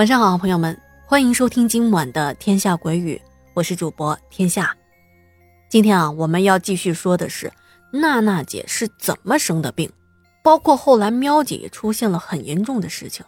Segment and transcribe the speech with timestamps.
[0.00, 3.16] 晚上好，朋友们，欢迎收听今晚的《天下鬼语》，
[3.52, 4.74] 我是主播天下。
[5.68, 7.52] 今天啊，我们要继续说的是
[7.92, 9.92] 娜娜姐是怎么生的病，
[10.42, 13.26] 包括后来喵姐也出现了很严重的事情。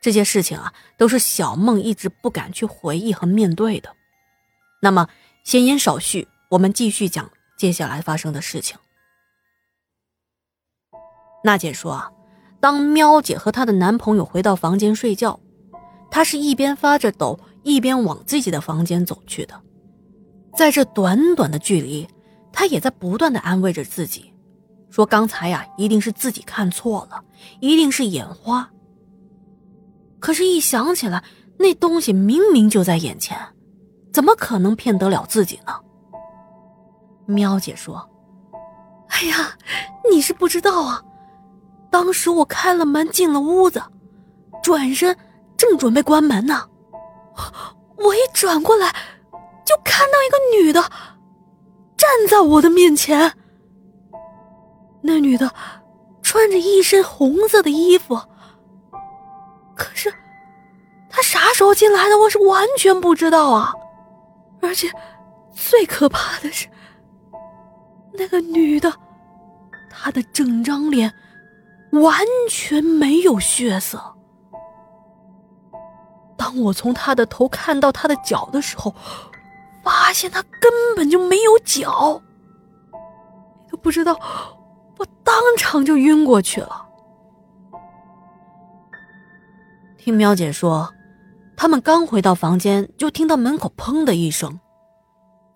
[0.00, 3.96] 这些事情啊，都是小梦一直不敢去回忆和面对的。
[4.82, 5.08] 那么，
[5.42, 8.78] 闲言少叙，我们继续讲接下来发生的事情。
[11.42, 12.12] 娜姐说啊，
[12.60, 15.40] 当喵姐和她的男朋友回到房间睡觉。
[16.14, 19.60] 他是一边发着抖，一边往自己的房间走去的。
[20.56, 22.06] 在这短短的距离，
[22.52, 24.32] 他也在不断的安慰着自己，
[24.90, 27.20] 说：“刚才呀，一定是自己看错了，
[27.58, 28.70] 一定是眼花。”
[30.20, 31.24] 可是，一想起来，
[31.58, 33.36] 那东西明明就在眼前，
[34.12, 35.72] 怎么可能骗得了自己呢？
[37.26, 38.08] 喵姐说
[39.10, 39.50] ：“哎呀，
[40.08, 41.02] 你是不知道啊，
[41.90, 43.82] 当时我开了门进了屋子，
[44.62, 45.16] 转身。”
[45.56, 46.68] 正准备关门呢，
[47.96, 48.94] 我一转过来，
[49.64, 50.82] 就看到一个女的
[51.96, 53.32] 站在我的面前。
[55.00, 55.52] 那女的
[56.22, 58.18] 穿着一身红色的衣服，
[59.76, 60.12] 可是
[61.10, 63.72] 她啥时候进来的，我是完全不知道啊！
[64.62, 64.90] 而且
[65.54, 66.66] 最可怕的是，
[68.14, 68.92] 那个女的，
[69.90, 71.12] 她的整张脸
[71.92, 74.13] 完全没有血色。
[76.56, 78.94] 我从他的头看到他的脚的时候，
[79.82, 82.20] 发现他根本就没有脚。
[83.70, 84.18] 都不知道，
[84.98, 86.86] 我当场就晕过去了。
[89.98, 90.92] 听喵姐说，
[91.56, 94.60] 他们刚回到房间，就听到门口砰的一声，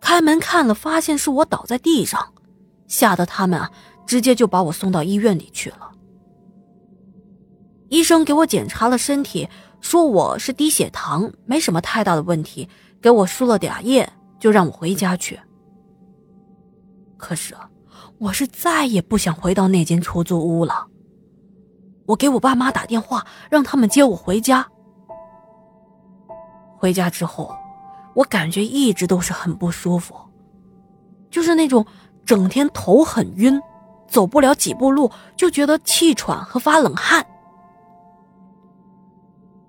[0.00, 2.32] 开门看了，发现是我倒在地上，
[2.86, 3.70] 吓得他们啊，
[4.04, 5.90] 直接就把我送到医院里去了。
[7.88, 9.48] 医生给我检查了身体。
[9.82, 12.66] 说我是低血糖，没什么太大的问题，
[13.02, 15.38] 给我输了点液，就让我回家去。
[17.18, 17.54] 可是，
[18.18, 20.86] 我是再也不想回到那间出租屋了。
[22.06, 24.66] 我给我爸妈打电话，让他们接我回家。
[26.78, 27.54] 回家之后，
[28.14, 30.14] 我感觉一直都是很不舒服，
[31.28, 31.84] 就是那种
[32.24, 33.60] 整天头很晕，
[34.08, 37.26] 走不了几步路就觉得气喘和发冷汗。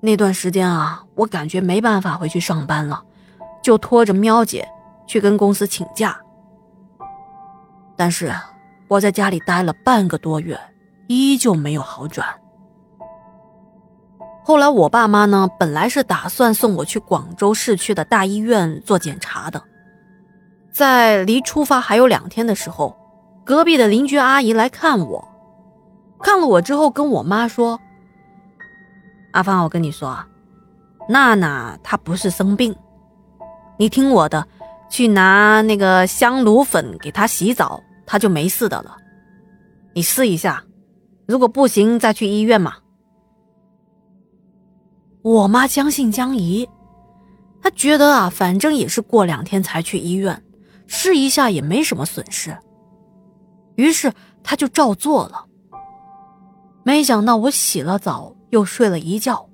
[0.06, 3.02] 那段时间啊，我感觉没办法回去上班了，
[3.62, 4.68] 就拖着喵姐
[5.08, 6.19] 去跟公司请假。
[7.96, 8.30] 但是
[8.90, 10.59] 我在家里待了半个多月，
[11.08, 12.28] 依旧没有好转。
[14.44, 19.63] 后来我爸妈呢，本来是打算送我去广州市区的大医院做检查的，
[20.69, 22.94] 在离出发还有两天的时候，
[23.46, 25.25] 隔壁的邻居阿姨来看我，
[26.19, 27.80] 看了我之后跟我妈说。
[29.33, 30.27] 阿芳，我跟你说啊，
[31.09, 32.75] 娜娜她不是生病，
[33.77, 34.47] 你听我的，
[34.89, 38.95] 去拿那个香炉粉给她洗澡，她就没事的了。
[39.94, 40.63] 你试一下，
[41.27, 42.75] 如果不行再去医院嘛。
[45.23, 46.69] 我妈将信将疑，
[47.59, 50.44] 她觉得啊，反正也是过两天才去医院，
[50.85, 52.55] 试一下也没什么损失，
[53.75, 54.13] 于是
[54.44, 55.45] 她就照做了。
[56.83, 58.35] 没想到我洗了澡。
[58.53, 59.50] 又睡了一觉，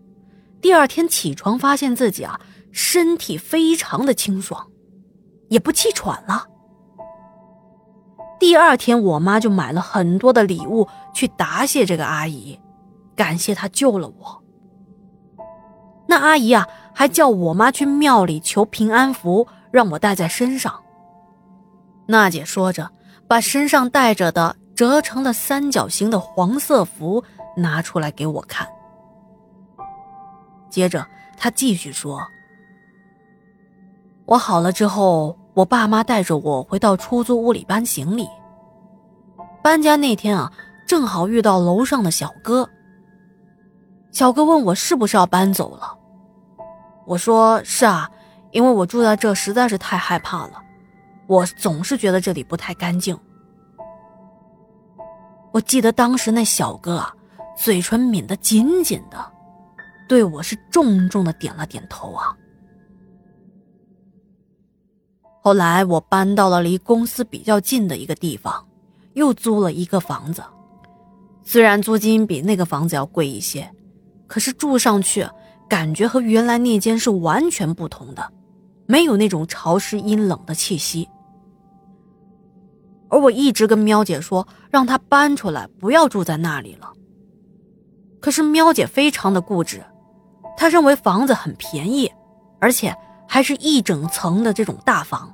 [0.59, 4.67] 第二天起床发现自己啊身体非常的清爽，
[5.47, 6.47] 也不气喘了。
[8.37, 12.59] 第二天我妈就买了很多的礼物去答谢这个阿姨，
[13.15, 14.43] 感谢她救了我。
[16.05, 20.77] 那阿姨啊还叫我妈去庙里求平安符，让我带在身上。
[22.07, 22.91] 娜姐说着，
[23.29, 27.23] 把身上带着的折成了三角形的黄色符
[27.55, 28.67] 拿出来给我看。
[30.69, 31.05] 接着，
[31.37, 32.21] 他继续说
[34.25, 38.27] ：“我好了之后，我爸妈带着我回到出租屋里搬行李。
[39.63, 40.51] 搬家那天啊，
[40.87, 42.69] 正好遇到楼上的小哥。
[44.11, 45.97] 小哥问我是不是要搬走了，
[47.05, 48.09] 我说是啊，
[48.51, 50.61] 因为我住在这实在是太害怕了，
[51.27, 53.17] 我总是觉得这里不太干净。
[55.51, 57.13] 我记得当时那小哥啊，
[57.57, 59.17] 嘴唇抿得紧紧的。”
[60.09, 62.35] 对我是重重的点了点头啊。
[65.41, 68.67] 后来我搬到了离公司比较近的一个地方，
[69.13, 70.43] 又租了一个房子。
[71.43, 73.71] 虽然租金比那个房子要贵一些，
[74.25, 75.25] 可是住上去
[75.69, 78.33] 感觉和原来那间是完全不同的，
[78.87, 81.07] 没有那种潮湿阴冷的气息。
[83.09, 86.91] 而我一直跟喵姐说，让她搬出来，不要住在那里了。
[88.19, 89.83] 可是喵姐非常的固执。
[90.59, 92.11] 他认为房子很便宜，
[92.59, 92.93] 而且
[93.25, 95.33] 还是一整层的这种大房，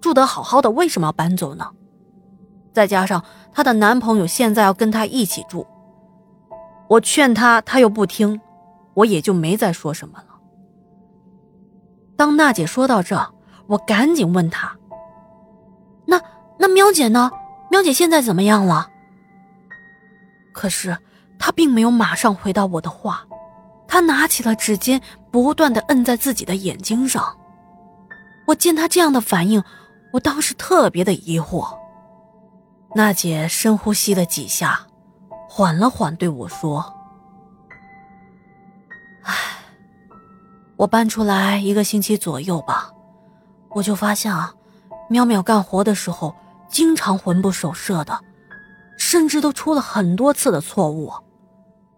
[0.00, 1.70] 住得好好的，为什么要搬走呢？
[2.72, 5.64] 再加上她的男朋友现在要跟她一起住，
[6.88, 8.40] 我劝她，她又不听，
[8.94, 10.40] 我也就没再说什么了。
[12.16, 13.34] 当娜姐说到这，
[13.68, 14.76] 我赶紧问她
[16.06, 16.20] ：“那
[16.58, 17.30] 那喵姐呢？
[17.70, 18.88] 喵姐现在怎么样了？”
[20.52, 20.98] 可是
[21.38, 23.24] 她并没有马上回答我的话，
[23.96, 25.00] 他拿起了纸巾，
[25.30, 27.34] 不断的摁在自己的眼睛上。
[28.46, 29.64] 我见他这样的反应，
[30.12, 31.66] 我当时特别的疑惑。
[32.94, 34.80] 娜姐深呼吸了几下，
[35.48, 36.94] 缓了缓，对我说
[39.24, 39.34] ：“唉，
[40.76, 42.90] 我搬出来一个星期左右吧，
[43.70, 44.52] 我就发现啊，
[45.08, 46.36] 淼淼干活的时候
[46.68, 48.20] 经常魂不守舍的，
[48.98, 51.10] 甚至都出了很多次的错误，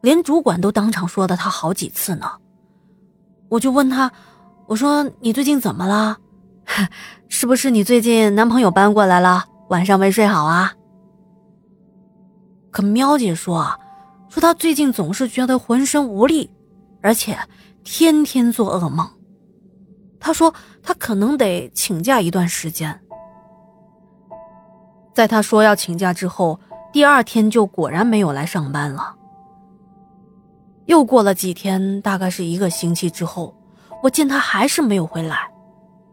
[0.01, 2.31] 连主管都当场说的他好几次呢。
[3.49, 4.13] 我就问他，
[4.67, 6.19] 我说你最近怎么了？
[7.29, 10.73] 是不是你最近男朋友搬过来了，晚上没睡好啊？”
[12.71, 13.67] 可喵姐说，
[14.29, 16.51] 说她最近总是觉得浑身无力，
[17.03, 17.39] 而且
[17.83, 19.09] 天天做噩梦。
[20.21, 20.53] 她说
[20.83, 23.01] 她可能得请假一段时间。
[25.15, 26.61] 在她说要请假之后，
[26.93, 29.17] 第二天就果然没有来上班了。
[30.89, 33.55] 又过了几天，大概是一个星期之后，
[34.03, 35.51] 我见他还是没有回来，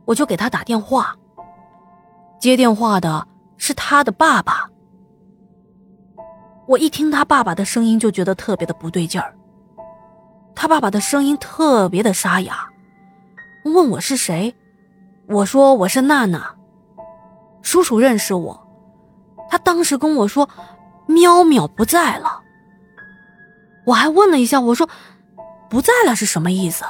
[0.04, 1.16] 我就给他打电话。
[2.42, 3.26] 接电话的
[3.56, 4.70] 是他的爸爸。
[6.68, 9.34] 我一听他爸爸的声音，就觉得特别的不对劲儿。
[10.54, 12.68] 他爸爸的声音特别的沙哑，
[13.64, 14.54] 问我是谁，
[15.30, 16.54] 我说我是娜娜。
[17.62, 18.68] 叔叔认识我，
[19.50, 20.50] 他当时跟我说，
[21.08, 22.42] 喵喵不在了。
[23.86, 24.90] 我还问了一下，我说
[25.70, 26.84] 不在了是什么意思？